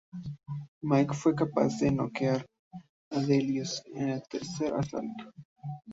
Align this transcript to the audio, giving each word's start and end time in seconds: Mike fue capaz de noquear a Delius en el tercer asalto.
Mike 0.81 1.13
fue 1.13 1.35
capaz 1.35 1.77
de 1.79 1.91
noquear 1.91 2.43
a 3.11 3.19
Delius 3.19 3.83
en 3.93 4.09
el 4.09 4.23
tercer 4.27 4.73
asalto. 4.73 5.31